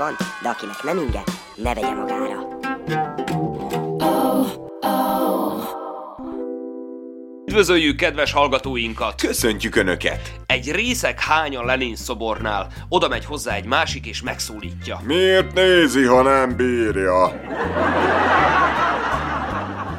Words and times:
van, 0.00 0.16
de 0.42 0.48
akinek 0.48 0.82
nem 0.82 0.98
inge, 0.98 1.22
ne 1.54 1.74
vegye 1.74 1.94
magára. 1.94 2.48
Üdvözöljük 7.46 7.96
kedves 7.96 8.32
hallgatóinkat! 8.32 9.20
Köszöntjük 9.20 9.76
Önöket! 9.76 10.32
Egy 10.46 10.70
részek 10.70 11.20
hány 11.20 11.56
a 11.56 11.64
Lenin 11.64 11.96
szobornál, 11.96 12.66
oda 12.88 13.08
megy 13.08 13.24
hozzá 13.24 13.54
egy 13.54 13.64
másik 13.64 14.06
és 14.06 14.22
megszólítja. 14.22 15.00
Miért 15.04 15.52
nézi, 15.52 16.04
ha 16.04 16.22
nem 16.22 16.56
bírja? 16.56 17.40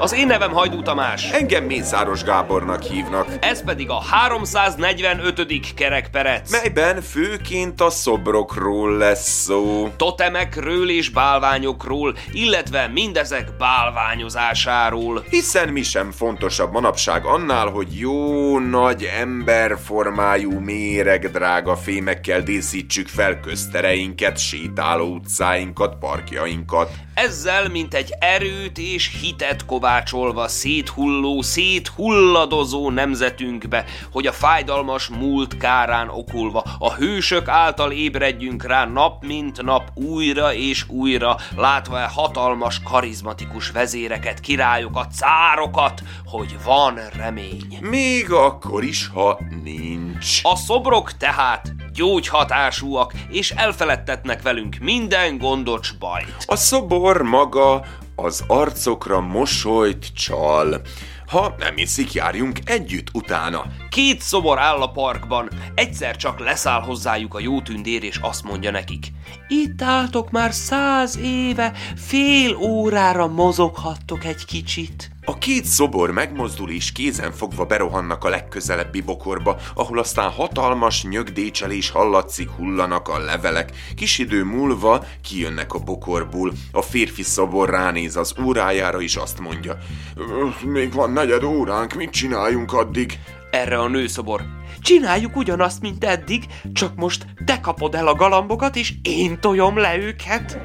Az 0.01 0.13
én 0.13 0.27
nevem 0.27 0.51
Hajdú 0.51 0.81
Tamás, 0.81 1.31
Engem 1.31 1.63
Mészáros 1.63 2.23
Gábornak 2.23 2.81
hívnak, 2.83 3.27
ez 3.39 3.63
pedig 3.63 3.89
a 3.89 4.01
345. 4.01 5.73
kerekperec. 5.75 6.51
melyben 6.51 7.01
főként 7.01 7.81
a 7.81 7.89
szobrokról 7.89 8.97
lesz 8.97 9.30
szó. 9.30 9.89
Totemekről 9.97 10.89
és 10.89 11.09
bálványokról, 11.09 12.16
illetve 12.31 12.88
mindezek 12.88 13.47
bálványozásáról. 13.58 15.23
Hiszen 15.30 15.69
mi 15.69 15.81
sem 15.81 16.11
fontosabb 16.11 16.71
manapság 16.71 17.25
annál, 17.25 17.67
hogy 17.67 17.99
jó 17.99 18.59
nagy 18.59 19.09
emberformájú 19.19 20.59
méreg 20.59 21.31
drága 21.31 21.75
fémekkel 21.75 22.41
díszítsük 22.41 23.08
fel 23.08 23.39
köztereinket, 23.39 24.38
sétáló 24.38 25.05
utcáinkat, 25.05 25.95
parkjainkat. 25.99 26.91
Ezzel, 27.13 27.69
mint 27.69 27.93
egy 27.93 28.13
erőt 28.19 28.77
és 28.77 29.17
hitet 29.21 29.65
kovácsolva 29.92 30.47
széthulló, 30.47 31.42
széthulladozó 31.42 32.89
nemzetünkbe, 32.89 33.86
hogy 34.11 34.28
a 34.28 34.31
fájdalmas 34.31 35.08
múlt 35.08 35.58
kárán 35.58 36.09
okulva 36.09 36.64
a 36.80 36.94
hősök 36.94 37.48
által 37.48 37.92
ébredjünk 37.92 38.64
rá 38.64 38.86
nap 38.86 39.23
mint 39.25 39.61
nap 39.61 39.83
újra 39.94 40.53
és 40.53 40.86
újra, 40.88 41.38
látva 41.58 42.00
e 42.00 42.06
hatalmas, 42.06 42.81
karizmatikus 42.83 43.72
vezéreket, 43.72 44.39
királyokat, 44.39 45.11
cárokat, 45.11 46.02
hogy 46.26 46.55
van 46.64 47.00
remény. 47.17 47.78
Még 47.81 48.31
akkor 48.31 48.83
is, 48.83 49.08
ha 49.14 49.39
nincs. 49.64 50.39
A 50.44 50.55
szobrok 50.55 51.17
tehát 51.17 51.73
gyógyhatásúak, 51.94 53.14
és 53.30 53.52
elfeledtetnek 53.52 54.42
velünk 54.42 54.78
minden 54.80 55.38
gondot 55.38 55.83
s 55.83 55.92
bajt. 55.92 56.36
A 56.45 56.55
szobor 56.55 57.22
maga 57.22 57.83
az 58.16 58.44
arcokra 58.48 59.20
mosolyt 59.20 60.14
csal. 60.14 60.81
Ha 61.28 61.56
nem 61.58 61.76
hiszik, 61.76 62.14
járjunk 62.14 62.59
együtt 62.64 63.08
utána. 63.14 63.66
Két 63.90 64.22
szobor 64.22 64.59
áll 64.59 64.81
a 64.81 64.92
parkban, 64.92 65.50
egyszer 65.76 66.16
csak 66.16 66.39
leszáll 66.39 66.82
hozzájuk 66.82 67.34
a 67.34 67.39
jó 67.39 67.62
tündér, 67.62 68.04
és 68.04 68.17
azt 68.22 68.44
mondja 68.44 68.72
nekik. 68.72 69.12
Itt 69.48 69.82
álltok 69.82 70.32
már 70.32 70.54
száz 70.54 71.17
éve, 71.17 71.72
fél 71.95 72.56
órára 72.56 73.27
mozoghattok 73.27 74.23
egy 74.23 74.45
kicsit. 74.45 75.11
A 75.26 75.37
két 75.37 75.65
szobor 75.65 76.11
megmozdul 76.11 76.70
és 76.70 76.92
kézen 76.92 77.32
fogva 77.32 77.65
berohannak 77.65 78.23
a 78.23 78.30
legközelebbi 78.30 79.02
bokorba, 79.02 79.58
ahol 79.76 79.99
aztán 79.99 80.30
hatalmas 80.30 81.04
nyögdécselés 81.04 81.89
hallatszik, 81.89 82.49
hullanak 82.49 83.08
a 83.08 83.20
levelek. 83.20 83.71
Kis 83.95 84.17
idő 84.17 84.43
múlva 84.43 85.04
kijönnek 85.23 85.73
a 85.73 85.80
bokorból. 85.80 86.52
A 86.71 86.82
férfi 86.82 87.23
szobor 87.23 87.70
ránéz 87.70 88.15
az 88.15 88.33
órájára 88.43 89.02
és 89.02 89.15
azt 89.15 89.39
mondja. 89.39 89.77
Öh, 90.15 90.71
Még 90.71 90.93
van 90.93 91.11
negyed 91.11 91.43
óránk, 91.43 91.93
mit 91.93 92.09
csináljunk 92.09 92.73
addig? 92.73 93.20
Erre 93.52 93.80
a 93.80 93.88
nőszobor. 93.88 94.42
Csináljuk 94.82 95.36
ugyanazt, 95.36 95.82
mint 95.82 96.03
eddig, 96.03 96.45
csak 96.73 96.95
most 96.95 97.26
te 97.45 97.59
kapod 97.59 97.95
el 97.95 98.08
a 98.08 98.15
galambokat, 98.15 98.76
és 98.76 98.93
én 99.02 99.39
tojom 99.39 99.77
le 99.77 99.98
őket. 99.98 100.59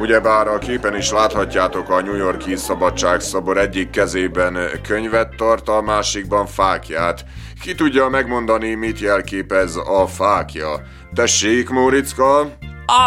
Ugyebár 0.00 0.48
a 0.48 0.58
képen 0.58 0.96
is 0.96 1.10
láthatjátok 1.10 1.90
a 1.90 2.02
New 2.02 2.16
Yorki 2.16 2.56
szabadságszobor 2.56 3.58
egyik 3.58 3.90
kezében 3.90 4.58
könyvet 4.82 5.34
tart, 5.36 5.68
a 5.68 5.80
másikban 5.80 6.46
fákját. 6.46 7.24
Ki 7.60 7.74
tudja 7.74 8.08
megmondani, 8.08 8.74
mit 8.74 8.98
jelképez 8.98 9.76
a 9.76 10.06
fákja? 10.06 10.68
Tessék, 11.14 11.68
Móriczka! 11.68 12.50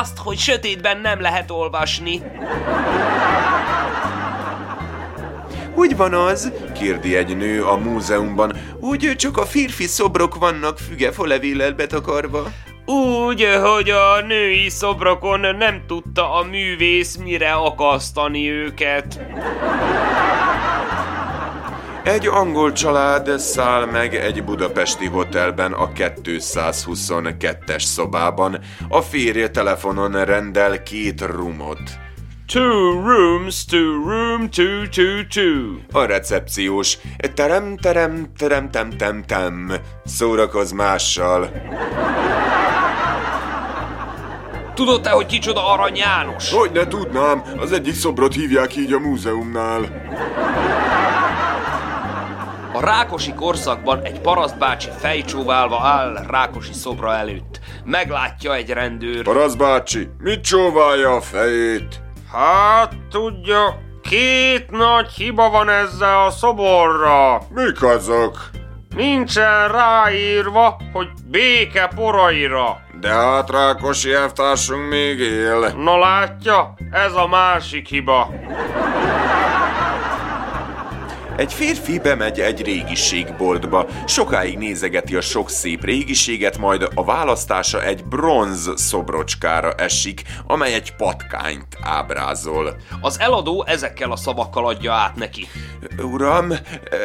Azt, 0.01 0.17
hogy 0.17 0.37
sötétben 0.37 0.97
nem 0.97 1.21
lehet 1.21 1.51
olvasni. 1.51 2.21
Hogy 5.75 5.95
van 5.95 6.13
az? 6.13 6.51
kérdi 6.73 7.15
egy 7.15 7.37
nő 7.37 7.63
a 7.63 7.77
múzeumban. 7.77 8.57
Úgy 8.79 9.13
csak 9.17 9.37
a 9.37 9.45
férfi 9.45 9.85
szobrok 9.85 10.35
vannak 10.35 10.77
füge 10.77 11.11
folevéllel 11.11 11.73
betakarva. 11.73 12.51
Úgy, 12.85 13.47
hogy 13.63 13.89
a 13.89 14.21
női 14.27 14.69
szobrokon 14.69 15.39
nem 15.39 15.83
tudta 15.87 16.33
a 16.33 16.43
művész 16.43 17.15
mire 17.15 17.51
akasztani 17.51 18.49
őket. 18.49 19.19
Egy 22.03 22.27
angol 22.27 22.71
család 22.71 23.39
száll 23.39 23.85
meg 23.85 24.15
egy 24.15 24.43
budapesti 24.43 25.05
hotelben 25.05 25.73
a 25.73 25.89
222-es 25.89 27.81
szobában. 27.81 28.59
A 28.89 29.01
férje 29.01 29.49
telefonon 29.49 30.25
rendel 30.25 30.83
két 30.83 31.21
rumot. 31.21 31.79
Two 32.51 32.99
rooms, 32.99 33.63
two 33.65 34.03
room, 34.03 34.49
two, 34.49 34.85
two, 34.87 35.23
two. 35.23 35.79
A 35.91 36.05
recepciós 36.05 36.97
terem, 37.33 37.77
terem, 37.77 38.27
terem, 38.37 38.69
tem, 38.69 38.89
tem, 38.89 39.23
tem. 39.23 39.71
Szórakoz 40.05 40.71
mással. 40.71 41.49
Tudod 44.73 45.01
te, 45.01 45.09
hogy 45.09 45.25
kicsoda 45.25 45.71
Arany 45.71 45.95
János? 45.95 46.53
Hogy 46.53 46.71
ne 46.71 46.87
tudnám, 46.87 47.43
az 47.59 47.71
egyik 47.71 47.93
szobrot 47.93 48.33
hívják 48.33 48.75
így 48.75 48.93
a 48.93 48.99
múzeumnál. 48.99 49.81
A 52.73 52.79
Rákosi 52.79 53.33
korszakban 53.33 54.01
egy 54.03 54.19
parasztbácsi 54.19 54.89
fejcsóválva 54.97 55.79
áll 55.81 56.25
Rákosi 56.27 56.73
szobra 56.73 57.15
előtt. 57.15 57.59
Meglátja 57.85 58.55
egy 58.55 58.69
rendőr. 58.69 59.23
Parasz 59.23 59.55
bácsi, 59.55 60.09
mit 60.19 60.41
csóválja 60.41 61.15
a 61.15 61.21
fejét? 61.21 62.00
Hát 62.31 62.93
tudja, 63.09 63.81
két 64.01 64.69
nagy 64.69 65.09
hiba 65.09 65.49
van 65.49 65.69
ezzel 65.69 66.25
a 66.25 66.29
szoborra. 66.29 67.41
Mik 67.49 67.83
azok? 67.83 68.49
Nincsen 68.95 69.67
ráírva, 69.71 70.77
hogy 70.93 71.07
béke 71.25 71.89
poraira. 71.95 72.77
De 72.99 73.09
hát 73.09 73.49
Rákosi 73.49 74.13
elvtársunk 74.13 74.89
még 74.89 75.19
él. 75.19 75.73
Na 75.77 75.97
látja, 75.97 76.73
ez 76.91 77.13
a 77.13 77.27
másik 77.27 77.87
hiba. 77.87 78.29
Egy 81.37 81.53
férfi 81.53 81.99
bemegy 81.99 82.39
egy 82.39 82.61
régiségboltba, 82.61 83.87
sokáig 84.05 84.57
nézegeti 84.57 85.15
a 85.15 85.21
sok 85.21 85.49
szép 85.49 85.83
régiséget, 85.83 86.57
majd 86.57 86.87
a 86.95 87.03
választása 87.03 87.83
egy 87.83 88.05
bronz 88.05 88.71
szobrocskára 88.75 89.73
esik, 89.73 90.23
amely 90.47 90.73
egy 90.73 90.95
patkányt 90.95 91.77
ábrázol. 91.83 92.75
Az 93.01 93.19
eladó 93.19 93.65
ezekkel 93.67 94.11
a 94.11 94.15
szavakkal 94.15 94.67
adja 94.67 94.93
át 94.93 95.15
neki. 95.15 95.47
Uram, 95.97 96.53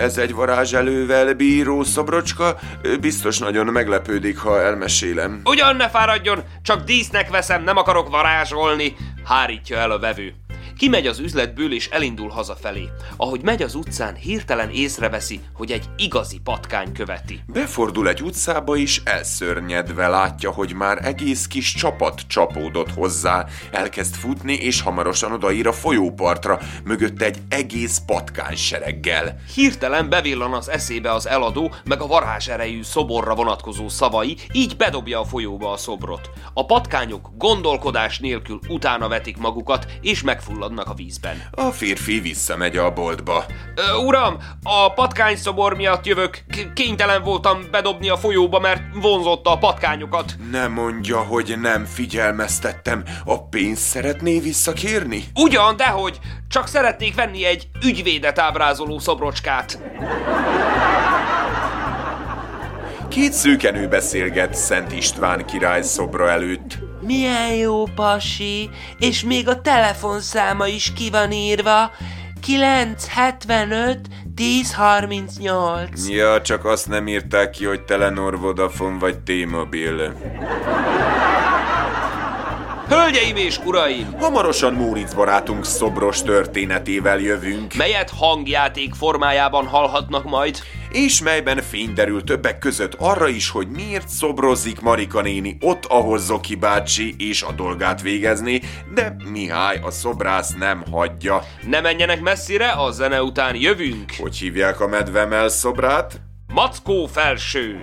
ez 0.00 0.18
egy 0.18 0.34
varázselővel 0.34 1.34
bíró 1.34 1.82
szobrocska, 1.82 2.58
biztos 3.00 3.38
nagyon 3.38 3.66
meglepődik, 3.66 4.38
ha 4.38 4.60
elmesélem. 4.60 5.40
Ugyan 5.44 5.76
ne 5.76 5.88
fáradjon, 5.88 6.42
csak 6.62 6.84
dísznek 6.84 7.30
veszem, 7.30 7.62
nem 7.62 7.76
akarok 7.76 8.08
varázsolni, 8.08 8.96
hárítja 9.24 9.78
el 9.78 9.90
a 9.90 9.98
vevő. 9.98 10.34
Kimegy 10.78 11.06
az 11.06 11.18
üzletből 11.18 11.72
és 11.72 11.88
elindul 11.88 12.28
hazafelé. 12.28 12.88
Ahogy 13.16 13.42
megy 13.42 13.62
az 13.62 13.74
utcán, 13.74 14.14
hirtelen 14.14 14.70
észreveszi, 14.70 15.40
hogy 15.54 15.72
egy 15.72 15.84
igazi 15.96 16.40
patkány 16.44 16.92
követi. 16.92 17.40
Befordul 17.46 18.08
egy 18.08 18.22
utcába 18.22 18.76
és 18.76 19.00
elszörnyedve 19.04 20.08
látja, 20.08 20.50
hogy 20.50 20.74
már 20.74 21.06
egész 21.06 21.46
kis 21.46 21.74
csapat 21.74 22.20
csapódott 22.26 22.92
hozzá. 22.92 23.46
Elkezd 23.70 24.14
futni 24.14 24.52
és 24.52 24.80
hamarosan 24.80 25.32
odaír 25.32 25.66
a 25.66 25.72
folyópartra, 25.72 26.60
mögött 26.84 27.22
egy 27.22 27.38
egész 27.48 28.02
patkány 28.06 28.56
sereggel. 28.56 29.36
Hirtelen 29.54 30.08
bevillan 30.08 30.52
az 30.52 30.70
eszébe 30.70 31.12
az 31.12 31.26
eladó, 31.26 31.74
meg 31.84 32.00
a 32.00 32.06
varázserejű 32.06 32.82
szoborra 32.82 33.34
vonatkozó 33.34 33.88
szavai, 33.88 34.36
így 34.52 34.76
bedobja 34.76 35.20
a 35.20 35.24
folyóba 35.24 35.72
a 35.72 35.76
szobrot. 35.76 36.30
A 36.54 36.64
patkányok 36.64 37.30
gondolkodás 37.36 38.18
nélkül 38.18 38.58
utána 38.68 39.08
vetik 39.08 39.36
magukat, 39.36 39.86
és 40.00 40.22
megfulladnak 40.66 40.88
a 40.88 40.94
vízben. 40.94 41.42
A 41.50 41.70
férfi 41.70 42.20
visszamegy 42.20 42.76
a 42.76 42.90
boltba. 42.92 43.44
Ö, 43.74 43.96
uram, 43.96 44.36
a 44.62 44.92
patkány 44.92 45.36
szobor 45.36 45.76
miatt 45.76 46.06
jövök. 46.06 46.42
K- 46.50 46.72
kénytelen 46.72 47.22
voltam 47.22 47.58
bedobni 47.70 48.08
a 48.08 48.16
folyóba, 48.16 48.58
mert 48.58 48.82
vonzotta 48.94 49.50
a 49.50 49.58
patkányokat. 49.58 50.36
Ne 50.50 50.66
mondja, 50.66 51.18
hogy 51.18 51.54
nem 51.60 51.84
figyelmeztettem. 51.84 53.04
A 53.24 53.48
pénzt 53.48 53.82
szeretné 53.82 54.38
visszakérni? 54.38 55.24
Ugyan, 55.34 55.76
dehogy, 55.76 56.18
csak 56.48 56.66
szeretnék 56.66 57.14
venni 57.14 57.44
egy 57.44 57.68
ügyvédet 57.84 58.38
ábrázoló 58.38 58.98
szobrocskát. 58.98 59.78
Két 63.08 63.32
szőkenő 63.32 63.88
beszélget 63.88 64.54
Szent 64.54 64.92
István 64.92 65.46
király 65.46 65.82
szobra 65.82 66.30
előtt. 66.30 66.78
Milyen 67.06 67.54
jó 67.54 67.84
pasi, 67.94 68.70
és 68.98 69.22
még 69.24 69.48
a 69.48 69.60
telefonszáma 69.60 70.66
is 70.66 70.92
ki 70.92 71.10
van 71.10 71.32
írva. 71.32 71.90
975 72.40 73.98
1038. 74.36 76.08
Ja, 76.08 76.40
csak 76.40 76.64
azt 76.64 76.88
nem 76.88 77.08
írták 77.08 77.50
ki, 77.50 77.64
hogy 77.64 77.82
Telenor 77.84 78.38
Vodafone 78.38 78.98
vagy 78.98 79.18
T-Mobile. 79.18 80.12
Hölgyeim 82.88 83.36
és 83.36 83.58
uraim, 83.64 84.12
Hamarosan 84.18 84.74
Móric 84.74 85.14
barátunk 85.14 85.64
szobros 85.64 86.22
történetével 86.22 87.18
jövünk, 87.18 87.74
melyet 87.74 88.10
hangjáték 88.10 88.94
formájában 88.94 89.66
hallhatnak 89.66 90.24
majd? 90.24 90.58
és 90.96 91.22
melyben 91.22 91.62
fény 91.62 91.92
derül 91.94 92.24
többek 92.24 92.58
között 92.58 92.94
arra 92.94 93.28
is, 93.28 93.50
hogy 93.50 93.68
miért 93.68 94.08
szobrozik 94.08 94.80
Marika 94.80 95.20
néni 95.20 95.56
ott, 95.60 95.84
ahol 95.84 96.18
Zoki 96.18 96.54
bácsi 96.54 97.14
és 97.18 97.42
a 97.42 97.52
dolgát 97.52 98.02
végezni, 98.02 98.60
de 98.94 99.16
Mihály 99.30 99.80
a 99.82 99.90
szobrász 99.90 100.54
nem 100.54 100.84
hagyja. 100.90 101.42
Ne 101.62 101.80
menjenek 101.80 102.20
messzire, 102.20 102.70
a 102.70 102.90
zene 102.90 103.22
után 103.22 103.56
jövünk. 103.56 104.12
Hogy 104.18 104.36
hívják 104.36 104.80
a 104.80 104.86
medvemel 104.86 105.48
szobrát? 105.48 106.20
Mackó 106.52 107.06
felső. 107.06 107.80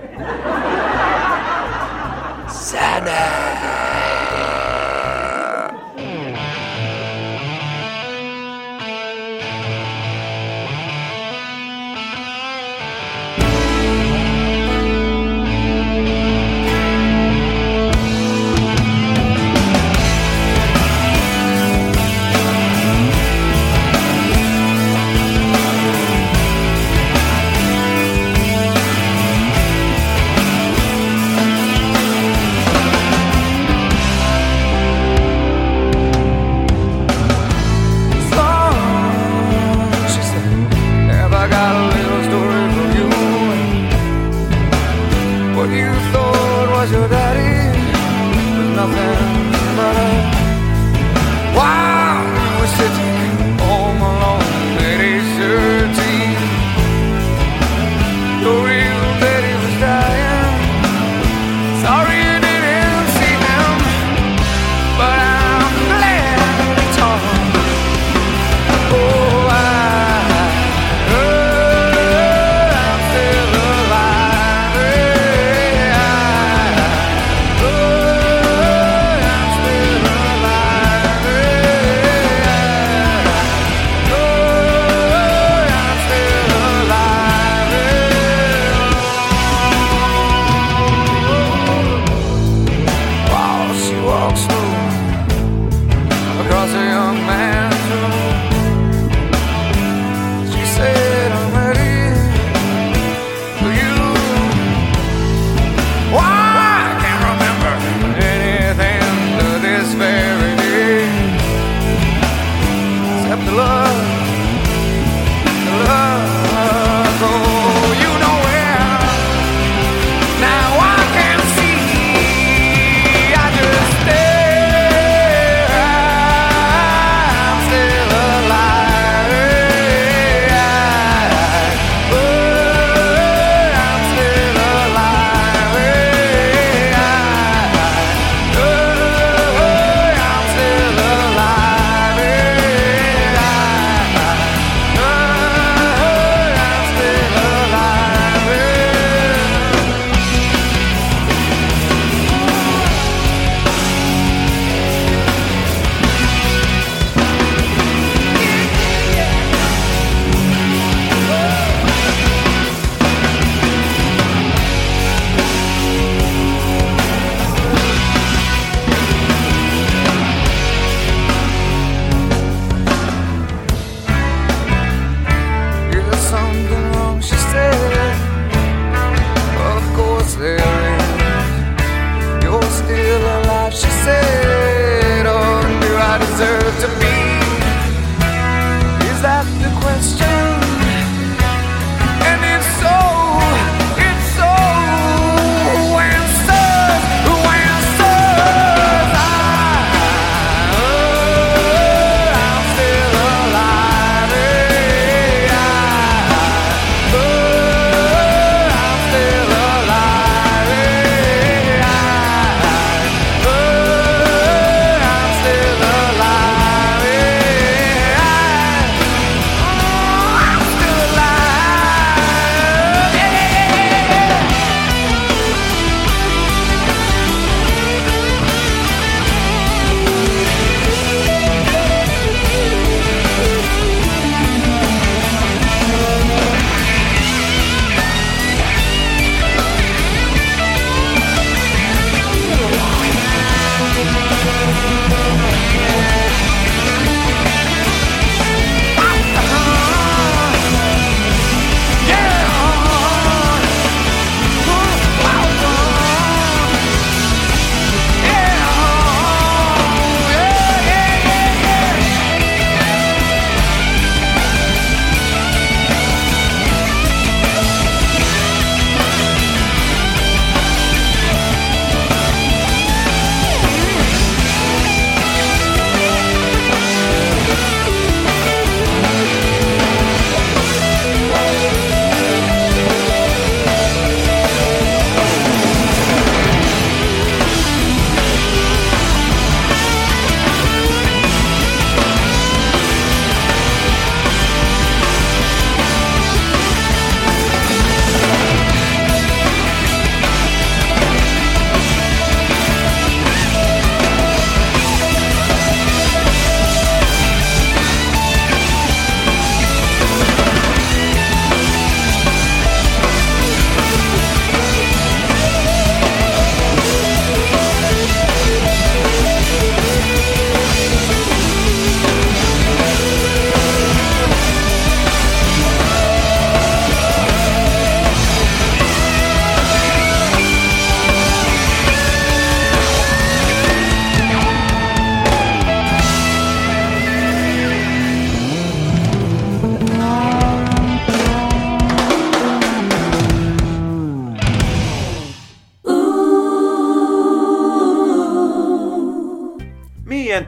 She 2.68 3.02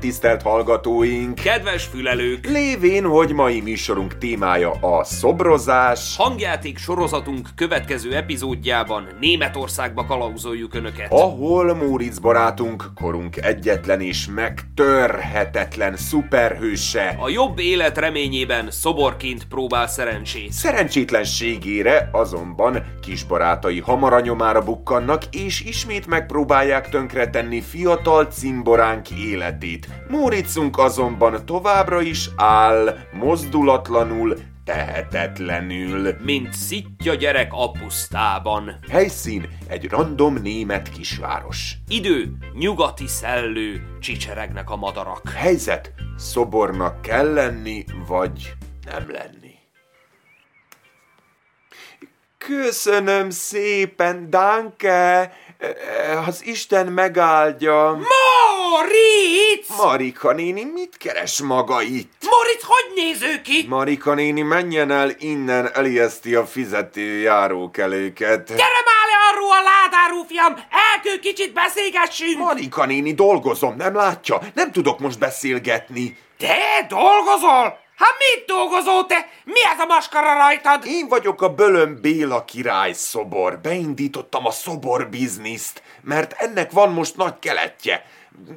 tisztelt 0.06 0.42
hallgatóink! 0.42 1.34
Kedves 1.34 1.84
fülelők! 1.84 2.46
Lévén, 2.46 3.04
hogy 3.04 3.32
mai 3.32 3.60
műsorunk 3.60 4.18
témája 4.18 4.70
a 4.70 5.04
szobrozás, 5.04 6.16
Hangjáték 6.16 6.78
sorozatunk 6.78 7.48
következő 7.54 8.14
epizódjában 8.14 9.06
Németországba 9.20 10.04
kalauzoljuk 10.04 10.74
Önöket. 10.74 11.12
ahol 11.12 11.74
Móricz 11.74 12.18
barátunk, 12.18 12.84
korunk 12.94 13.36
egyetlen 13.36 14.00
és 14.00 14.28
megtörhetetlen 14.34 15.96
szuperhőse, 15.96 17.16
A 17.20 17.28
jobb 17.28 17.58
élet 17.58 17.98
reményében 17.98 18.70
szoborként 18.70 19.44
próbál 19.44 19.86
szerencsét. 19.86 20.52
Szerencsétlenségére 20.52 22.08
azonban 22.12 22.82
kisbarátai 23.02 23.80
hamar 23.80 24.12
a 24.12 24.20
nyomára 24.20 24.62
bukkannak, 24.62 25.22
és 25.30 25.60
ismét 25.60 26.06
megpróbálják 26.06 26.88
tönkretenni 26.88 27.60
fiatal 27.60 28.24
cimboránk 28.24 29.10
életét. 29.10 29.95
Móricunk 30.08 30.78
azonban 30.78 31.46
továbbra 31.46 32.00
is 32.00 32.30
áll, 32.36 32.96
mozdulatlanul, 33.12 34.36
tehetetlenül. 34.64 36.14
Mint 36.24 36.52
szitja 36.52 37.14
gyerek 37.14 37.52
a 37.52 37.70
pusztában. 37.70 38.78
Helyszín 38.90 39.48
egy 39.66 39.88
random 39.88 40.34
német 40.34 40.88
kisváros. 40.88 41.74
Idő, 41.88 42.36
nyugati 42.52 43.06
szellő, 43.06 43.96
csicseregnek 44.00 44.70
a 44.70 44.76
madarak. 44.76 45.28
Helyzet, 45.28 45.92
szobornak 46.16 47.02
kell 47.02 47.32
lenni, 47.32 47.84
vagy 48.06 48.54
nem 48.84 49.10
lenni. 49.10 49.54
Köszönöm 52.38 53.30
szépen, 53.30 54.30
Danke! 54.30 55.32
Az 56.26 56.44
Isten 56.44 56.86
megáldja. 56.86 57.98
Moritz! 58.70 59.68
Marika 59.76 60.32
néni, 60.32 60.64
mit 60.64 60.96
keres 60.96 61.40
maga 61.40 61.82
itt? 61.82 62.12
Moritz, 62.30 62.62
hogy 62.64 62.92
néz 62.94 63.22
ő 63.22 63.40
ki? 63.42 63.66
Marika 63.68 64.14
néni, 64.14 64.42
menjen 64.42 64.90
el 64.90 65.10
innen, 65.18 65.70
elijeszti 65.74 66.34
a 66.34 66.46
fizető 66.46 67.18
járókelőket. 67.18 68.46
Gyere 68.48 68.60
már 68.60 69.06
le 69.10 69.16
arról 69.30 69.50
a 69.50 69.62
ládáról, 69.62 70.24
fiam! 70.28 70.54
Elkő 70.94 71.18
kicsit 71.18 71.52
beszélgessünk! 71.52 72.38
Marika 72.38 72.86
néni, 72.86 73.14
dolgozom, 73.14 73.76
nem 73.76 73.94
látja? 73.94 74.38
Nem 74.54 74.72
tudok 74.72 74.98
most 74.98 75.18
beszélgetni. 75.18 76.16
Te 76.38 76.86
dolgozol? 76.88 77.84
Hát 77.96 78.14
mit 78.18 78.46
dolgozol 78.46 79.06
te? 79.06 79.28
Mi 79.44 79.64
ez 79.72 79.78
a 79.78 79.86
maskara 79.86 80.34
rajtad? 80.34 80.86
Én 80.86 81.08
vagyok 81.08 81.42
a 81.42 81.54
Bölön 81.54 82.00
Béla 82.00 82.44
király 82.44 82.92
szobor. 82.92 83.58
Beindítottam 83.58 84.46
a 84.46 84.50
szobor 84.50 85.08
bizniszt, 85.08 85.82
mert 86.02 86.32
ennek 86.32 86.70
van 86.70 86.92
most 86.92 87.16
nagy 87.16 87.38
keletje. 87.38 88.04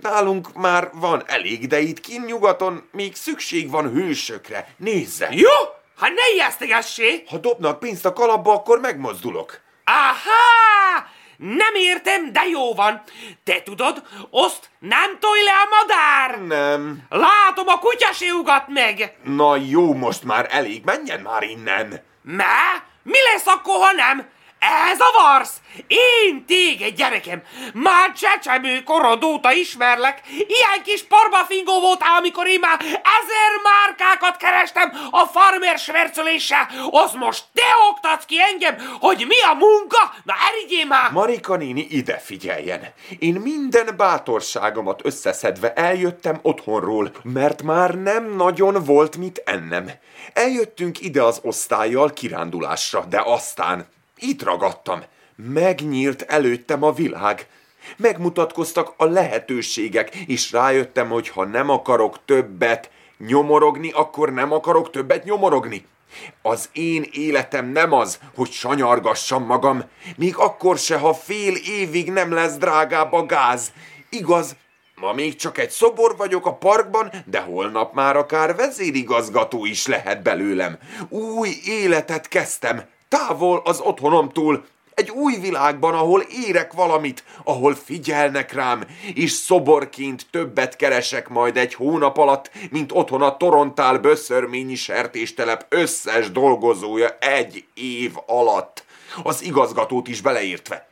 Nálunk 0.02 0.54
már 0.54 0.90
van 0.94 1.24
elég, 1.26 1.68
de 1.68 1.80
itt 1.80 2.00
kint 2.00 2.26
nyugaton 2.26 2.90
még 2.92 3.16
szükség 3.16 3.70
van 3.70 3.92
hősökre. 3.92 4.68
Nézze! 4.78 5.28
Jó? 5.32 5.50
Hát 5.98 6.10
ne 6.10 6.34
ijesztegessé! 6.34 7.24
Ha 7.30 7.38
dobnak 7.38 7.80
pénzt 7.80 8.06
a 8.06 8.14
kalapba, 8.14 8.54
akkor 8.54 8.80
megmozdulok. 8.80 9.60
Aha! 9.84 11.08
Nem 11.40 11.76
értem, 11.76 12.32
de 12.32 12.42
jó 12.52 12.74
van. 12.74 13.02
Te 13.44 13.62
tudod, 13.62 14.04
azt 14.32 14.70
nem 14.80 15.20
tolj 15.20 15.44
le 15.44 15.52
a 15.52 15.68
madár! 15.80 16.40
Nem. 16.48 17.04
Látom, 17.10 17.68
a 17.68 17.80
kutya 17.80 18.12
se 18.14 18.34
ugat 18.34 18.68
meg! 18.68 19.18
Na 19.24 19.56
jó, 19.56 19.94
most 19.94 20.24
már 20.24 20.48
elég, 20.50 20.84
menjen 20.84 21.20
már 21.20 21.44
innen. 21.44 22.04
Má? 22.22 22.84
Mi 23.04 23.18
lesz 23.34 23.48
akkor, 23.48 23.86
ha 23.86 23.92
nem? 23.92 24.30
Elzavarsz? 24.60 25.54
Én 25.88 26.46
téged, 26.46 26.96
gyerekem, 26.96 27.42
már 27.74 28.12
csecsemő 28.12 28.84
korod 28.84 29.24
óta 29.24 29.52
ismerlek. 29.52 30.22
Ilyen 30.28 30.84
kis 30.84 31.04
parbafingó 31.04 31.80
voltál, 31.80 32.18
amikor 32.18 32.48
én 32.48 32.60
már 32.60 32.80
ezer 32.82 33.52
márkákat 33.64 34.38
kerestem 34.38 34.92
a 35.12 35.26
farmer 35.26 35.78
svercoléssel. 35.78 36.68
Az 36.92 37.14
most 37.14 37.44
te 37.54 37.64
oktatsz 37.90 38.26
ki 38.26 38.36
engem, 38.42 38.76
hogy 39.00 39.26
mi 39.28 39.42
a 39.42 39.54
munka? 39.54 40.14
Na 40.24 40.34
erigyél 40.50 40.86
már! 40.86 41.12
Marika 41.12 41.56
néni, 41.56 41.88
ide 41.90 42.18
figyeljen! 42.18 42.94
Én 43.20 43.34
minden 43.34 43.94
bátorságomat 43.98 45.06
összeszedve 45.06 45.74
eljöttem 45.74 46.40
otthonról, 46.42 47.12
mert 47.24 47.62
már 47.62 47.96
nem 47.96 48.36
nagyon 48.36 48.84
volt 48.84 49.18
mit 49.18 49.42
ennem. 49.46 49.92
Eljöttünk 50.34 51.02
ide 51.02 51.24
az 51.24 51.40
osztályjal 51.44 52.14
kirándulásra, 52.14 53.06
de 53.10 53.22
aztán 53.26 53.88
itt 54.20 54.44
ragadtam. 54.44 55.04
Megnyílt 55.36 56.22
előttem 56.22 56.84
a 56.84 56.92
világ. 56.92 57.48
Megmutatkoztak 57.98 58.94
a 58.98 59.06
lehetőségek, 59.06 60.16
és 60.16 60.52
rájöttem, 60.52 61.10
hogy 61.10 61.30
ha 61.30 61.46
nem 61.46 61.70
akarok 61.70 62.26
többet 62.26 62.90
nyomorogni, 63.18 63.92
akkor 63.92 64.34
nem 64.34 64.52
akarok 64.52 64.92
többet 64.92 65.24
nyomorogni. 65.24 65.86
Az 66.42 66.70
én 66.72 67.06
életem 67.12 67.66
nem 67.66 67.94
az, 67.94 68.20
hogy 68.36 68.52
sanyargassam 68.52 69.46
magam, 69.46 69.84
még 70.16 70.38
akkor 70.38 70.78
se, 70.78 70.98
ha 70.98 71.14
fél 71.14 71.56
évig 71.56 72.12
nem 72.12 72.34
lesz 72.34 72.58
drágább 72.58 73.14
a 73.14 73.26
gáz. 73.26 73.72
Igaz, 74.10 74.56
ma 74.96 75.14
még 75.14 75.36
csak 75.36 75.58
egy 75.58 75.70
szobor 75.70 76.18
vagyok 76.18 76.46
a 76.46 76.54
parkban, 76.54 77.12
de 77.26 77.40
holnap 77.40 77.94
már 77.94 78.16
akár 78.16 78.56
vezérigazgató 78.56 79.66
is 79.66 79.88
lehet 79.88 80.22
belőlem. 80.22 80.78
Új 81.10 81.50
életet 81.66 82.28
kezdtem, 82.28 82.84
távol 83.10 83.62
az 83.66 83.80
otthonomtól, 83.80 84.66
egy 84.94 85.10
új 85.10 85.36
világban, 85.36 85.94
ahol 85.94 86.22
érek 86.48 86.74
valamit, 86.74 87.24
ahol 87.44 87.76
figyelnek 87.76 88.54
rám, 88.54 88.84
és 89.14 89.32
szoborként 89.32 90.26
többet 90.32 90.76
keresek 90.76 91.30
majd 91.30 91.58
egy 91.58 91.74
hónap 91.74 92.18
alatt, 92.18 92.52
mint 92.72 92.92
otthon 92.92 93.22
a 93.22 93.38
Torontál 93.38 93.98
böszörményi 93.98 94.76
sertéstelep 94.76 95.66
összes 95.70 96.32
dolgozója 96.32 97.18
egy 97.20 97.66
év 97.74 98.12
alatt. 98.28 98.84
Az 99.24 99.44
igazgatót 99.44 100.08
is 100.08 100.22
beleértve. 100.22 100.88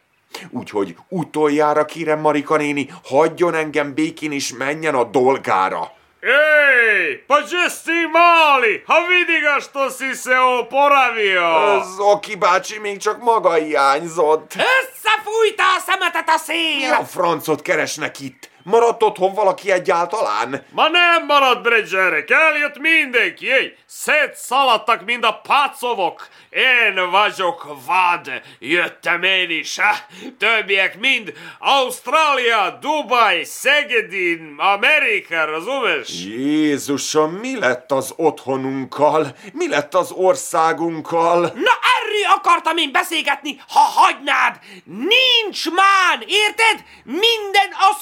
Úgyhogy 0.50 0.96
utoljára 1.10 1.86
kérem 1.86 2.20
Marika 2.20 2.58
néni, 2.58 2.90
hagyjon 3.04 3.54
engem 3.54 3.94
békén 3.94 4.32
és 4.32 4.54
menjen 4.54 4.96
a 4.96 5.04
dolgára. 5.04 5.92
Ej, 6.22 7.24
pa 7.28 7.42
gdje 7.42 7.70
si 7.70 8.08
mali? 8.12 8.84
Ha 8.88 9.00
vidi 9.06 9.40
ga 9.42 9.60
što 9.60 9.90
si 9.90 10.16
se 10.16 10.40
oporavio. 10.40 11.84
Zoki 11.98 12.36
bácsi 12.36 12.80
még 12.80 12.98
csak 13.00 13.22
maga 13.22 13.54
hiányzott. 13.54 14.54
Összefújta 14.56 15.64
a 15.78 15.80
szemetet 15.86 16.30
a 16.30 16.34
Mi 16.48 16.54
szél! 16.84 16.94
a 16.94 17.06
francot 17.06 17.62
keresnek 17.62 18.20
itt? 18.20 18.50
Maradt 18.68 19.04
otthon 19.04 19.34
valaki 19.34 19.72
egyáltalán? 19.72 20.66
Ma 20.72 20.88
nem 20.88 21.26
marad 21.26 21.62
bre 21.62 21.82
gyerek, 21.82 22.30
eljött 22.30 22.78
mindenki, 22.78 23.52
ej, 23.52 23.76
szétszaladtak 23.86 25.06
mind 25.06 25.24
a 25.24 25.42
pacovok. 25.44 26.28
Én 26.50 27.10
vagyok 27.12 27.68
vad, 27.86 28.42
jöttem 28.60 29.24
én 29.24 29.50
is, 29.50 29.80
ha? 29.80 29.96
Többiek 30.38 31.00
mind 31.00 31.34
Ausztrália, 31.60 32.78
Dubaj, 32.82 33.44
Szegedin, 33.44 34.56
Amerika, 34.58 35.46
razumeš? 35.46 36.10
Jézusom, 36.26 37.32
mi 37.32 37.60
lett 37.60 37.92
az 37.92 38.14
otthonunkkal? 38.16 39.36
Mi 39.54 39.68
lett 39.68 39.94
az 39.94 40.12
országunkkal? 40.12 41.40
Na 41.40 41.78
erről 41.98 42.36
akartam 42.36 42.78
én 42.78 42.92
beszélgetni, 42.92 43.62
ha 43.68 43.80
hagynád! 43.80 44.60
Nincs 44.84 45.70
már, 45.70 46.24
érted? 46.26 46.84
Minden 47.04 47.72
a 47.72 47.94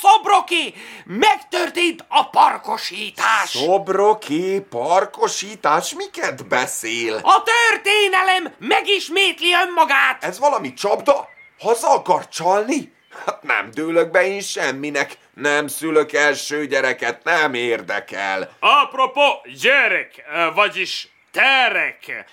szobroké! 0.56 0.74
Megtörtént 1.06 2.06
a 2.08 2.30
parkosítás! 2.30 3.50
Szobroké, 3.50 4.60
parkosítás, 4.60 5.94
miket 5.94 6.48
beszél? 6.48 7.20
A 7.24 7.44
történelem 7.44 8.54
megismétli 8.60 9.54
önmagát! 9.68 10.24
Ez 10.24 10.40
valami 10.40 10.74
csapda? 10.74 11.30
Haza 11.60 11.94
akar 11.94 12.28
csalni? 12.28 12.94
Hát 13.26 13.44
nem 13.44 13.72
dőlök 13.72 14.12
be 14.12 14.28
én 14.28 14.42
semminek. 14.42 15.18
Nem 15.34 15.68
szülök 15.68 16.14
első 16.14 16.66
gyereket, 16.66 17.24
nem 17.24 17.54
érdekel. 17.54 18.50
Apropo, 18.60 19.22
Đerek, 19.62 20.24
e, 20.34 20.50
vagyis 20.50 21.08
Terek, 21.32 22.26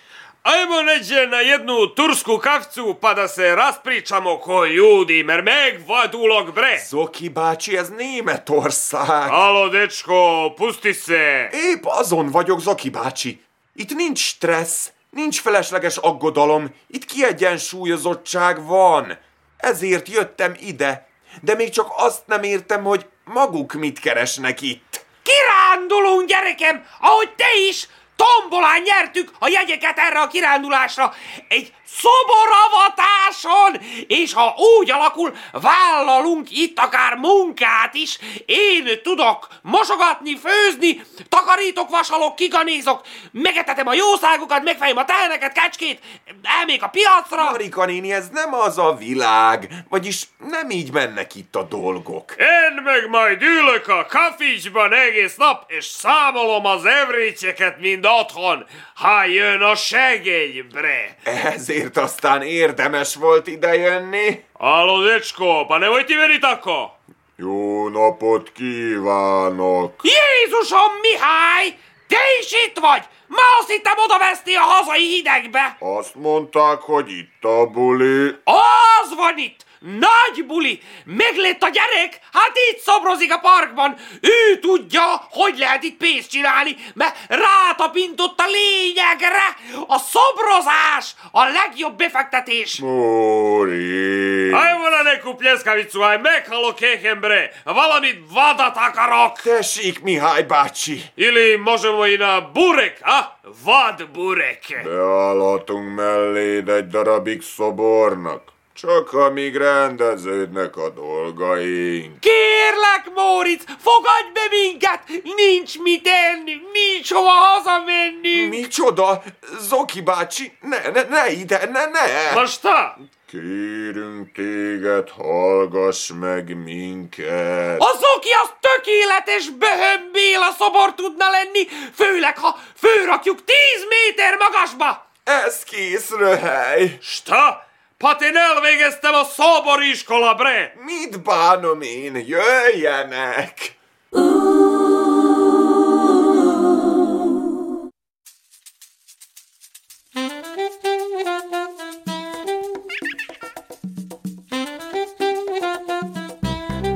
ajmo 0.42 0.82
neđe 0.82 1.26
na 1.26 1.40
jednu 1.40 1.86
tursku 1.94 2.38
kavcu 2.38 2.96
pa 3.00 3.14
da 3.14 3.28
se 3.28 3.54
raspričamo 3.56 4.38
ko 4.38 4.64
ljudi, 4.64 5.22
mer 5.22 5.42
megvadulog 5.42 6.52
bre. 6.54 6.78
Zoki 6.90 7.28
bácsi, 7.28 7.76
ez 7.76 7.90
Németország. 7.90 9.30
Alo, 9.30 9.68
dečko, 9.68 10.54
pusti 10.56 10.94
se. 10.94 11.50
Épp 11.52 11.84
azon 11.86 12.30
vagyok, 12.30 12.60
Zoki 12.60 12.90
bácsi. 12.90 13.40
Itt 13.74 13.90
nincs 13.94 14.18
stressz, 14.18 14.90
nincs 15.10 15.40
felesleges 15.40 15.96
aggodalom, 15.96 16.74
itt 16.86 17.04
kiegyensúlyozottság 17.04 18.66
van. 18.66 19.18
Ezért 19.56 20.08
jöttem 20.08 20.54
ide. 20.60 21.08
De 21.40 21.54
még 21.54 21.70
csak 21.70 21.86
azt 21.96 22.22
nem 22.26 22.42
értem, 22.42 22.82
hogy 22.84 23.06
maguk 23.24 23.72
mit 23.72 23.98
keresnek 23.98 24.60
itt. 24.60 25.04
Kirándulunk, 25.22 26.28
gyerekem, 26.28 26.84
ahogy 27.00 27.30
te 27.36 27.46
is! 27.68 27.88
Tombolán 28.22 28.82
nyertük 28.82 29.30
a 29.38 29.48
jegyeket 29.48 29.98
erre 29.98 30.20
a 30.20 30.26
kirándulásra. 30.26 31.14
Egy 31.48 31.72
szoboravatás 31.86 33.44
lassan, 33.72 34.04
és 34.06 34.32
ha 34.32 34.54
úgy 34.78 34.90
alakul, 34.90 35.34
vállalunk 35.52 36.50
itt 36.50 36.78
akár 36.78 37.14
munkát 37.14 37.94
is. 37.94 38.18
Én 38.46 39.02
tudok 39.02 39.48
mosogatni, 39.62 40.36
főzni, 40.36 41.02
takarítok, 41.28 41.90
vasalok, 41.90 42.36
kiganézok, 42.36 43.00
megetetem 43.32 43.86
a 43.86 43.94
jószágokat, 43.94 44.62
megfejem 44.62 44.96
a 44.96 45.04
teheneket, 45.04 45.52
kecskét, 45.52 46.00
elmék 46.42 46.82
a 46.82 46.88
piacra. 46.88 47.50
Marika 47.50 47.84
néni, 47.84 48.12
ez 48.12 48.28
nem 48.32 48.54
az 48.54 48.78
a 48.78 48.94
világ, 48.94 49.68
vagyis 49.88 50.22
nem 50.38 50.70
így 50.70 50.92
mennek 50.92 51.34
itt 51.34 51.56
a 51.56 51.62
dolgok. 51.62 52.34
Én 52.38 52.82
meg 52.82 53.08
majd 53.08 53.42
ülök 53.42 53.88
a 53.88 54.06
kaficsban 54.06 54.92
egész 54.92 55.36
nap, 55.36 55.64
és 55.70 55.84
számolom 55.84 56.66
az 56.66 56.84
evrécseket, 56.84 57.80
mind 57.80 58.06
otthon, 58.06 58.66
ha 58.94 59.24
jön 59.24 59.62
a 59.62 59.74
segélybre. 59.74 61.16
Ezért 61.24 61.96
aztán 61.96 62.42
érdemes 62.42 63.14
volt 63.14 63.46
idejönni. 63.62 64.44
Halló, 64.52 65.00
Zecskó, 65.02 65.64
pa 65.66 65.78
ne 65.78 65.88
vagy 65.88 66.06
ti 66.06 66.14
verit 66.14 66.44
akkor? 66.44 66.90
Jó 67.36 67.88
napot 67.88 68.52
kívánok! 68.52 69.92
Jézusom, 70.02 70.90
Mihály! 71.00 71.78
Te 72.08 72.18
is 72.40 72.52
itt 72.66 72.78
vagy! 72.78 73.02
Ma 73.26 73.42
azt 73.58 73.70
hittem 73.70 73.98
odaveszti 74.04 74.54
a 74.54 74.60
hazai 74.60 75.08
hidegbe! 75.08 75.76
Azt 75.78 76.14
mondták, 76.14 76.80
hogy 76.80 77.10
itt 77.10 77.44
a 77.44 77.66
buli. 77.66 78.26
Az 78.44 79.14
van 79.16 79.38
itt! 79.38 79.64
Nagy 79.82 80.46
buli! 80.46 80.80
Meglett 81.04 81.62
a 81.62 81.68
gyerek, 81.68 82.20
hát 82.32 82.52
itt 82.70 82.78
szobrozik 82.78 83.32
a 83.32 83.38
parkban. 83.38 83.96
Ő 84.20 84.58
tudja, 84.58 85.26
hogy 85.30 85.58
lehet 85.58 85.82
itt 85.82 85.96
pénzt 85.96 86.30
csinálni, 86.30 86.76
mert 86.94 87.16
rátapintott 87.28 88.40
a 88.40 88.44
lényegre. 88.46 89.56
A 89.86 89.98
szobrozás 89.98 91.14
a 91.30 91.44
legjobb 91.44 91.96
befektetés. 91.96 92.78
Móri. 92.78 94.52
Aj, 94.52 94.76
volna 94.78 95.02
neku 95.02 95.34
pljeskavicu, 95.34 96.00
aj, 96.00 96.18
meghalok 96.18 96.74
kehembre, 96.74 97.50
valamit 97.64 98.18
vadat 98.32 98.76
akarok. 98.76 99.40
Tessék, 99.40 100.00
Mihály 100.02 100.42
bácsi. 100.42 101.02
Ili 101.14 101.56
možemo 101.56 102.06
i 102.06 102.16
na 102.16 102.50
burek, 102.52 102.98
a? 103.02 103.38
Vad 103.64 104.08
burek. 104.12 104.80
Beállhatunk 104.84 105.94
melléd 105.94 106.68
egy 106.68 106.86
darabig 106.86 107.42
szobornak. 107.42 108.51
Csak 108.74 109.12
amíg 109.12 109.56
rendeződnek 109.56 110.76
a 110.76 110.88
dolgaink. 110.88 112.20
Kérlek, 112.20 113.10
Móricz, 113.14 113.64
fogadj 113.78 114.32
be 114.32 114.40
minket! 114.50 115.00
Nincs 115.36 115.78
mit 115.78 116.08
ennünk, 116.08 116.62
nincs 116.72 117.12
hova 117.12 117.30
hazamennünk! 117.30 118.48
Micsoda? 118.50 119.22
Zoki 119.58 120.00
bácsi, 120.00 120.58
ne, 120.60 120.78
ne, 120.92 121.02
ne 121.02 121.30
ide, 121.30 121.68
ne, 121.72 121.86
ne! 121.86 122.32
Ma 122.34 122.46
šta? 122.46 122.98
Kérünk 123.30 124.32
téged, 124.32 125.08
hallgass 125.10 126.10
meg 126.20 126.56
minket. 126.64 127.80
Az 127.80 128.00
oki 128.16 128.30
az 128.42 128.50
tökéletes 128.60 129.48
böhömbél 129.50 130.40
a 130.40 130.54
szobor 130.58 130.94
tudna 130.94 131.30
lenni, 131.30 131.68
főleg 131.94 132.38
ha 132.38 132.58
főrakjuk 132.76 133.44
tíz 133.44 133.86
méter 133.88 134.36
magasba! 134.38 135.10
Ez 135.24 135.62
kész 135.62 136.10
röhely. 136.10 136.98
Šta? 137.00 137.70
Pa 138.02 138.16
én 138.20 138.36
elvégeztem 138.36 139.14
a 139.14 139.24
szoboriskola, 139.24 140.34
bre! 140.34 140.72
Mit 140.84 141.22
bánom 141.22 141.80
én? 141.80 142.24
Jöjjenek! 142.26 143.78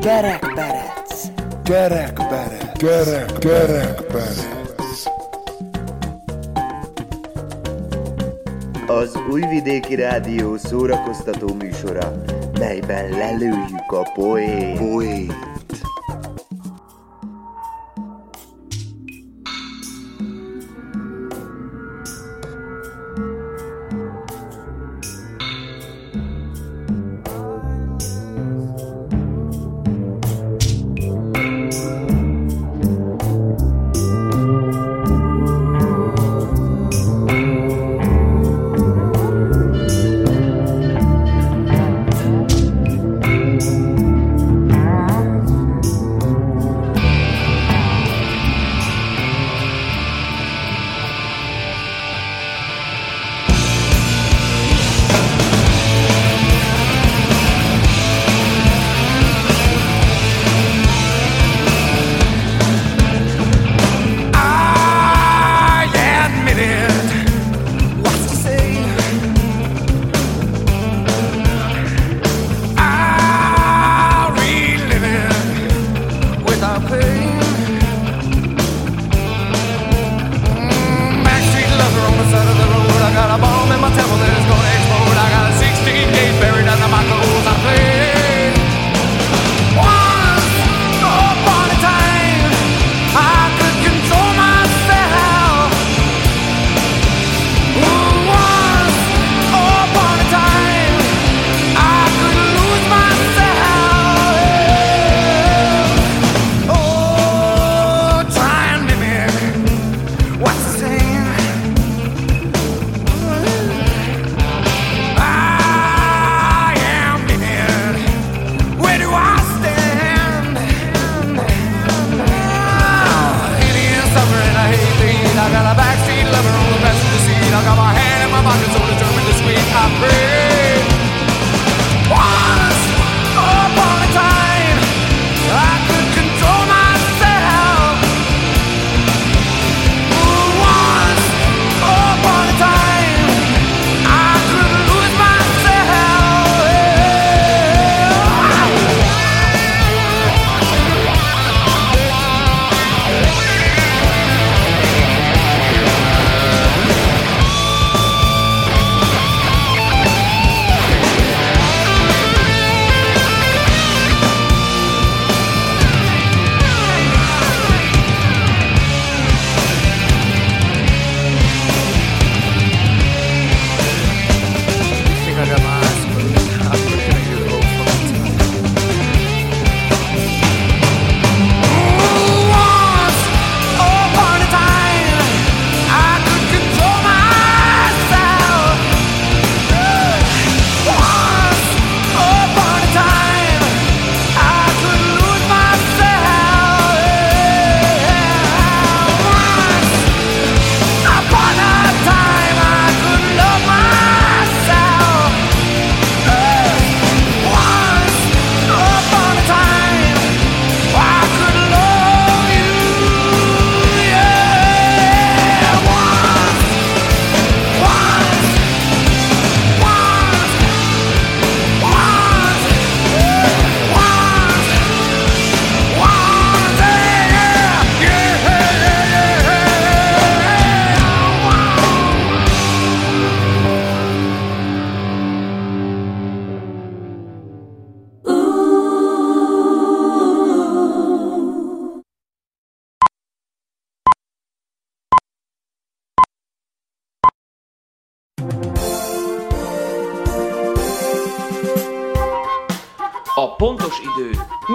Kerekperec. 0.01 1.23
Kerekperec. 1.65 2.79
Kerek, 2.79 3.39
kerekperec. 3.39 4.56
Az 8.97 9.17
Újvidéki 9.31 9.95
Rádió 9.95 10.57
szórakoztató 10.57 11.55
műsora, 11.55 12.23
melyben 12.59 13.11
lelőjük 13.11 13.93
a 13.93 14.11
poét. 14.15 14.79
Poét. 14.79 15.46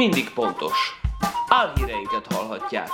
Mindig 0.02 0.30
pontos. 0.34 1.00
Álhíreinket 1.48 2.34
hallhatják. 2.34 2.90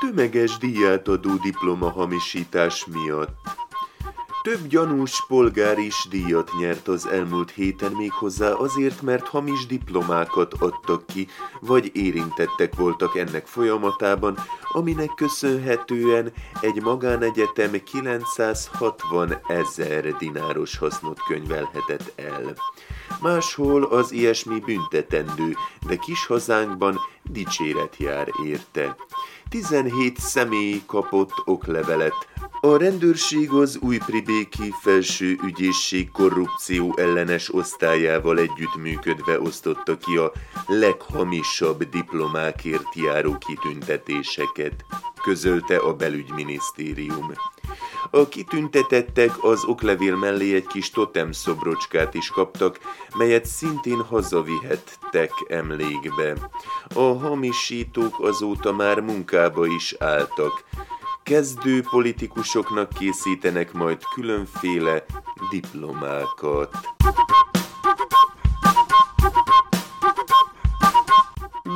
Tömeges 0.00 0.58
díjátadó 0.58 1.36
diplomahamisítás 1.36 2.86
miatt. 2.86 3.38
Több 4.42 4.66
gyanús 4.66 5.24
polgár 5.28 5.78
is 5.78 6.06
díjat 6.10 6.50
nyert 6.58 6.88
az 6.88 7.06
elmúlt 7.06 7.50
héten 7.50 7.92
méghozzá 7.92 8.52
azért, 8.52 9.02
mert 9.02 9.28
hamis 9.28 9.66
diplomákat 9.66 10.54
adtak 10.58 11.06
ki, 11.06 11.28
vagy 11.60 11.90
érintettek 11.94 12.76
voltak 12.76 13.16
ennek 13.16 13.46
folyamatában, 13.46 14.38
aminek 14.72 15.10
köszönhetően 15.16 16.32
egy 16.60 16.82
magánegyetem 16.82 17.70
960 17.84 19.40
ezer 19.48 20.16
dináros 20.16 20.78
hasznot 20.78 21.18
könyvelhetett 21.28 22.12
el. 22.16 22.54
Máshol 23.20 23.84
az 23.84 24.12
ilyesmi 24.12 24.60
büntetendő, 24.60 25.56
de 25.86 25.96
kis 25.96 26.26
hazánkban 26.26 26.98
dicséret 27.22 27.96
jár 27.98 28.28
érte. 28.44 28.96
17 29.50 30.18
személy 30.18 30.82
kapott 30.86 31.32
oklevelet. 31.44 32.14
A 32.60 32.76
rendőrség 32.76 33.50
az 33.50 33.78
Újpribéki 33.80 34.74
Felső 34.82 35.38
Ügyészség 35.44 36.10
korrupció 36.10 36.94
ellenes 36.96 37.54
osztályával 37.54 38.38
együttműködve 38.38 39.40
osztotta 39.40 39.96
ki 39.96 40.16
a 40.16 40.32
leghamisabb 40.66 41.82
diplomákért 41.82 42.94
járó 42.94 43.38
kitüntetéseket, 43.38 44.84
közölte 45.22 45.76
a 45.76 45.94
belügyminisztérium. 45.94 47.32
A 48.10 48.28
kitüntetettek 48.28 49.44
az 49.44 49.64
oklevél 49.64 50.16
mellé 50.16 50.54
egy 50.54 50.66
kis 50.66 50.90
totem 50.90 51.32
szobrocskát 51.32 52.14
is 52.14 52.28
kaptak, 52.28 52.78
melyet 53.14 53.46
szintén 53.46 54.02
hazavihettek 54.02 55.30
emlékbe. 55.48 56.50
A 56.94 57.00
hamisítók 57.00 58.20
azóta 58.20 58.72
már 58.72 59.00
munkába 59.00 59.66
is 59.66 59.94
álltak. 59.98 60.64
Kezdő 61.22 61.82
politikusoknak 61.90 62.88
készítenek 62.88 63.72
majd 63.72 64.02
különféle 64.14 65.04
diplomákat. 65.50 66.76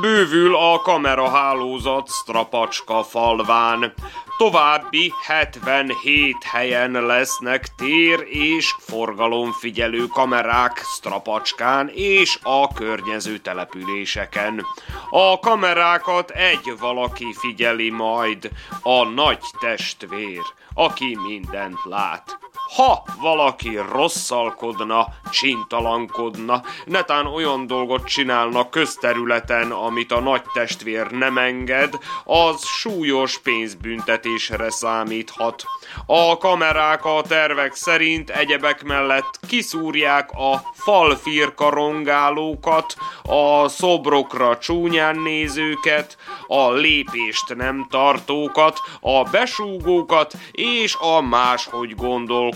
Bővül 0.05 0.55
a 0.55 0.79
kamerahálózat 0.79 2.09
Strapacska 2.09 3.03
falván. 3.03 3.93
További 4.37 5.11
77 5.25 6.35
helyen 6.43 6.91
lesznek 6.91 7.67
tér 7.75 8.27
és 8.29 8.75
forgalomfigyelő 8.79 10.05
kamerák 10.05 10.81
Strapacskán 10.97 11.89
és 11.93 12.39
a 12.43 12.73
környező 12.73 13.37
településeken. 13.37 14.65
A 15.09 15.39
kamerákat 15.39 16.29
egy 16.29 16.73
valaki 16.79 17.33
figyeli 17.33 17.89
majd, 17.89 18.49
a 18.81 19.03
nagy 19.03 19.39
testvér, 19.59 20.41
aki 20.73 21.17
mindent 21.27 21.79
lát. 21.83 22.44
Ha 22.73 23.03
valaki 23.19 23.79
rosszalkodna, 23.91 25.07
csintalankodna, 25.31 26.61
netán 26.85 27.25
olyan 27.25 27.67
dolgot 27.67 28.05
csinálna 28.05 28.69
közterületen, 28.69 29.71
amit 29.71 30.11
a 30.11 30.19
nagy 30.19 30.41
testvér 30.53 31.11
nem 31.11 31.37
enged, 31.37 31.93
az 32.23 32.65
súlyos 32.65 33.39
pénzbüntetésre 33.39 34.71
számíthat. 34.71 35.63
A 36.05 36.37
kamerák 36.37 37.05
a 37.05 37.21
tervek 37.27 37.73
szerint 37.73 38.29
egyebek 38.29 38.83
mellett 38.83 39.39
kiszúrják 39.47 40.31
a 40.31 40.61
falfirka 40.73 41.69
rongálókat, 41.69 42.95
a 43.23 43.67
szobrokra 43.67 44.57
csúnyán 44.57 45.19
nézőket, 45.19 46.17
a 46.47 46.71
lépést 46.71 47.55
nem 47.55 47.87
tartókat, 47.89 48.79
a 49.01 49.23
besúgókat 49.23 50.33
és 50.51 50.95
a 50.99 51.21
máshogy 51.21 51.95
gondolkodókat. 51.95 52.54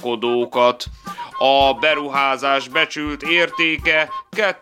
A 1.38 1.74
beruházás 1.74 2.68
becsült 2.68 3.24
értéke 3.24 4.10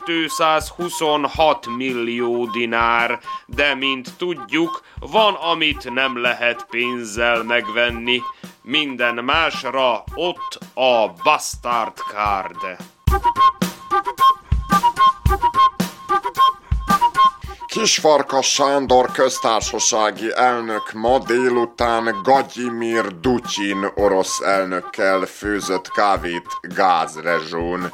226 0.06 1.67
millió 1.67 2.45
dinár, 2.45 3.19
de 3.45 3.76
mint 3.76 4.17
tudjuk, 4.17 4.84
van, 5.00 5.34
amit 5.34 5.89
nem 5.93 6.21
lehet 6.21 6.65
pénzzel 6.69 7.43
megvenni. 7.43 8.21
Minden 8.62 9.15
másra 9.15 10.04
ott 10.15 10.60
a 10.73 11.13
Bastard 11.23 11.97
Card. 11.97 12.78
Kisfarkas 17.77 18.53
Sándor 18.53 19.11
köztársasági 19.11 20.31
elnök 20.35 20.93
ma 20.93 21.19
délután 21.19 22.19
Gagyimir 22.23 23.19
Dutyin 23.19 23.91
orosz 23.95 24.39
elnökkel 24.39 25.25
főzött 25.25 25.91
kávét 25.91 26.45
gázrezsón. 26.61 27.93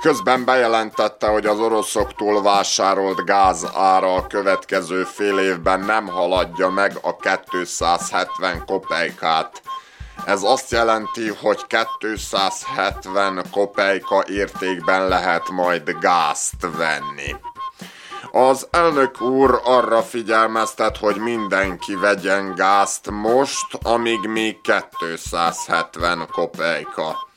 Közben 0.00 0.44
bejelentette, 0.44 1.26
hogy 1.26 1.46
az 1.46 1.58
oroszoktól 1.58 2.42
vásárolt 2.42 3.24
gáz 3.24 3.66
ára 3.74 4.14
a 4.14 4.26
következő 4.26 5.04
fél 5.04 5.38
évben 5.38 5.80
nem 5.80 6.06
haladja 6.06 6.68
meg 6.68 6.98
a 7.02 7.16
270 7.16 8.64
kopejkát. 8.66 9.62
Ez 10.26 10.42
azt 10.42 10.70
jelenti, 10.70 11.28
hogy 11.28 11.66
270 11.66 13.44
kopejka 13.50 14.24
értékben 14.28 15.08
lehet 15.08 15.48
majd 15.48 15.96
gázt 16.00 16.66
venni. 16.76 17.34
Az 18.36 18.66
elnök 18.70 19.20
úr 19.20 19.60
arra 19.64 20.02
figyelmeztet, 20.02 20.96
hogy 20.96 21.16
mindenki 21.16 21.94
vegyen 21.94 22.54
gázt 22.54 23.10
most, 23.10 23.66
amíg 23.82 24.20
még 24.26 24.60
270 24.60 26.28
kopejka. 26.32 27.28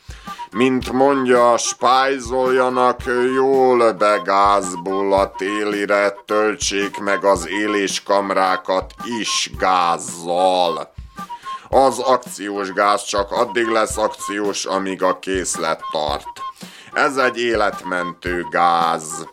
Mint 0.52 0.92
mondja, 0.92 1.58
spájzoljanak 1.58 3.00
jól 3.36 3.92
be 3.92 4.22
gázból 4.24 5.14
a 5.14 5.32
télire, 5.32 6.16
töltsék 6.26 7.00
meg 7.00 7.24
az 7.24 7.48
éléskamrákat 7.48 8.94
is 9.20 9.52
gázzal. 9.60 10.94
Az 11.70 12.00
akciós 12.00 12.74
gáz 12.74 13.04
csak 13.04 13.32
addig 13.32 13.68
lesz 13.68 13.98
akciós, 13.98 14.66
amíg 14.66 15.04
a 15.04 15.20
készlet 15.20 15.82
tart. 15.92 16.42
Ez 16.94 17.18
egy 17.18 17.40
életmentő 17.40 18.46
gáz. 18.52 19.28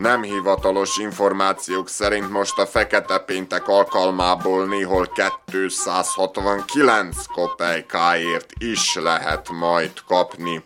Nem 0.00 0.22
hivatalos 0.22 0.96
információk 0.96 1.88
szerint 1.88 2.30
most 2.30 2.58
a 2.58 2.66
fekete 2.66 3.18
péntek 3.18 3.68
alkalmából 3.68 4.66
néhol 4.66 5.12
269 5.46 7.26
kopejkáért 7.26 8.52
is 8.58 8.94
lehet 8.94 9.50
majd 9.50 9.92
kapni. 10.06 10.62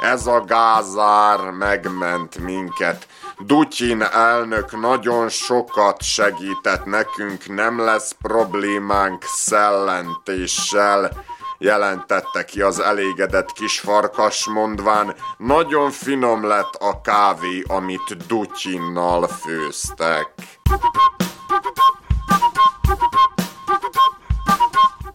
Ez 0.00 0.26
a 0.26 0.40
gázár 0.40 1.50
megment 1.50 2.38
minket. 2.38 3.06
Dutyin 3.38 4.02
elnök 4.02 4.80
nagyon 4.80 5.28
sokat 5.28 6.02
segített 6.02 6.84
nekünk, 6.84 7.48
nem 7.48 7.78
lesz 7.78 8.14
problémánk 8.22 9.24
szellentéssel 9.24 11.24
jelentette 11.62 12.44
ki 12.44 12.60
az 12.60 12.80
elégedett 12.80 13.52
kis 13.52 13.80
farkas 13.80 14.46
mondván, 14.46 15.14
nagyon 15.36 15.90
finom 15.90 16.46
lett 16.46 16.74
a 16.74 17.00
kávé, 17.00 17.62
amit 17.66 18.26
Dutyinnal 18.26 19.28
főztek. 19.28 20.28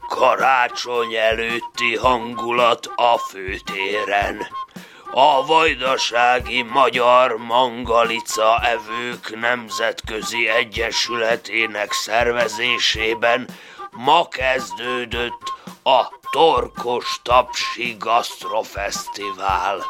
Karácsony 0.08 1.14
előtti 1.14 1.96
hangulat 1.96 2.92
a 2.96 3.18
főtéren. 3.18 4.48
A 5.12 5.46
Vajdasági 5.46 6.62
Magyar 6.62 7.38
Mangalica 7.38 8.60
Evők 8.62 9.40
Nemzetközi 9.40 10.48
Egyesületének 10.48 11.92
szervezésében 11.92 13.48
ma 13.92 14.28
kezdődött 14.28 15.54
a 15.84 16.17
Torkos 16.38 17.20
Tapsi 17.24 17.96
Gasztrofesztivál. 18.00 19.82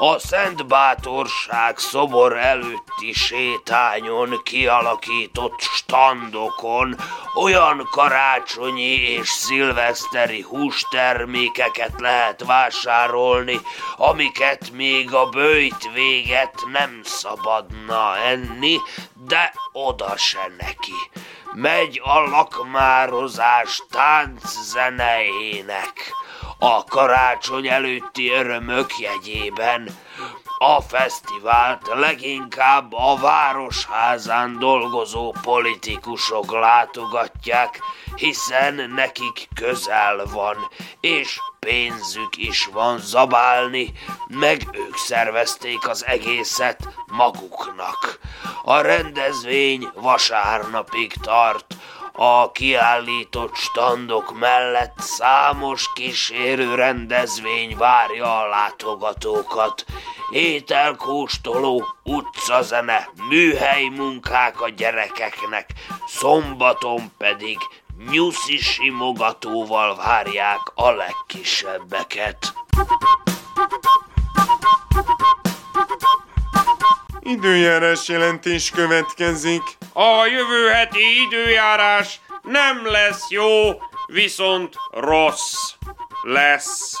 A 0.00 0.18
Szent 0.18 0.66
Bátorság 0.66 1.78
szobor 1.78 2.36
előtti 2.36 3.12
sétányon 3.12 4.40
kialakított 4.42 5.60
standokon 5.60 6.96
olyan 7.34 7.88
karácsonyi 7.90 9.00
és 9.00 9.28
szilveszteri 9.28 10.40
hústermékeket 10.40 12.00
lehet 12.00 12.44
vásárolni, 12.44 13.60
amiket 13.96 14.70
még 14.72 15.14
a 15.14 15.28
bőjt 15.28 15.92
véget 15.94 16.54
nem 16.72 17.00
szabadna 17.04 18.16
enni, 18.16 18.76
de 19.26 19.52
oda 19.72 20.16
se 20.16 20.52
neki. 20.58 21.10
Megy 21.54 22.00
a 22.04 22.18
lakmározás 22.18 23.82
tánc 23.90 24.42
zenéjének. 24.62 26.12
A 26.58 26.84
karácsony 26.84 27.68
előtti 27.68 28.30
örömök 28.30 28.98
jegyében 28.98 29.88
a 30.58 30.80
fesztivált 30.80 31.86
leginkább 31.94 32.92
a 32.92 33.16
városházán 33.16 34.58
dolgozó 34.58 35.34
politikusok 35.42 36.52
látogatják, 36.52 37.80
hiszen 38.14 38.90
nekik 38.94 39.48
közel 39.54 40.24
van, 40.32 40.56
és 41.00 41.40
pénzük 41.58 42.36
is 42.36 42.68
van 42.72 42.98
zabálni, 42.98 43.92
meg 44.28 44.68
ők 44.72 44.96
szervezték 44.96 45.88
az 45.88 46.04
egészet 46.06 46.88
maguknak. 47.06 48.18
A 48.64 48.80
rendezvény 48.80 49.88
vasárnapig 49.94 51.12
tart, 51.22 51.74
a 52.20 52.52
kiállított 52.52 53.54
standok 53.54 54.38
mellett 54.38 54.98
számos 54.98 55.92
kísérő 55.94 56.74
rendezvény 56.74 57.76
várja 57.76 58.38
a 58.38 58.48
látogatókat. 58.48 59.84
Ételkóstoló, 60.32 61.84
utcazene, 62.04 63.08
műhely 63.28 63.88
munkák 63.88 64.60
a 64.60 64.68
gyerekeknek, 64.68 65.70
szombaton 66.06 67.12
pedig 67.18 67.58
nyuszi 68.10 68.56
simogatóval 68.56 69.96
várják 69.96 70.60
a 70.74 70.90
legkisebbeket. 70.90 72.52
Időjárás 77.28 78.08
jelentés 78.08 78.70
következik. 78.70 79.62
A 79.92 80.26
jövő 80.26 80.68
heti 80.68 81.22
időjárás 81.26 82.20
nem 82.42 82.86
lesz 82.86 83.30
jó, 83.30 83.50
viszont 84.06 84.74
rossz 84.90 85.72
lesz. 86.22 86.92